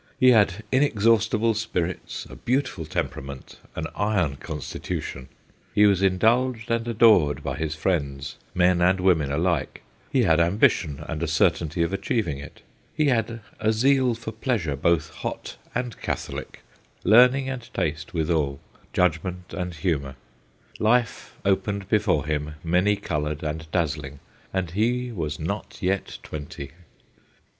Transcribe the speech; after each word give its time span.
He 0.19 0.31
had 0.31 0.63
inextinguishable 0.71 1.53
spirits, 1.53 2.25
a 2.27 2.35
beautiful 2.35 2.87
tem 2.87 3.07
perament, 3.07 3.57
an 3.75 3.85
iron 3.95 4.37
constitution; 4.37 5.27
he 5.75 5.85
was 5.85 6.01
in 6.01 6.17
dulged 6.17 6.71
and 6.71 6.87
adored 6.87 7.43
by 7.43 7.55
his 7.55 7.75
friends, 7.75 8.35
men 8.55 8.81
and 8.81 8.99
women 8.99 9.31
alike; 9.31 9.83
he 10.11 10.23
had 10.23 10.39
ambition 10.39 11.05
and 11.07 11.21
a 11.21 11.27
certainty 11.27 11.83
of 11.83 11.93
achieving 11.93 12.39
it; 12.39 12.63
he 12.95 13.09
had 13.09 13.41
a 13.59 13.71
zeal 13.71 14.15
for 14.15 14.31
pleasure 14.31 14.75
both 14.75 15.09
hot 15.11 15.57
and 15.75 16.01
catholic, 16.01 16.61
learning 17.03 17.47
and 17.47 17.71
taste 17.71 18.07
CHARLES 18.07 18.25
FOX 18.25 18.27
223 18.27 18.37
withal, 18.39 18.59
judgment 18.93 19.53
and 19.53 19.73
humour; 19.75 20.15
life 20.79 21.35
opened 21.45 21.87
before 21.89 22.25
him 22.25 22.55
many 22.63 22.95
coloured 22.95 23.43
and 23.43 23.69
dazzling, 23.71 24.19
and 24.51 24.71
he 24.71 25.11
was 25.11 25.39
not 25.39 25.77
yet 25.79 26.17
twenty. 26.23 26.71